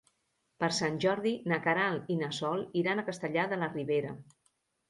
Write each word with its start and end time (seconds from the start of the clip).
Per 0.63 0.69
Sant 0.77 0.95
Jordi 1.03 1.33
na 1.51 1.59
Queralt 1.67 2.09
i 2.13 2.17
na 2.23 2.31
Sol 2.39 2.65
iran 2.83 3.03
a 3.03 3.07
Castellar 3.11 3.47
de 3.53 3.61
la 3.67 3.73
Ribera. 3.77 4.19